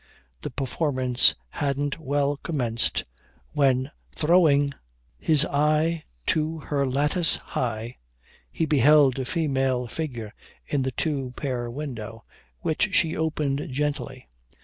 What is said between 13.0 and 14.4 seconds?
opened gently.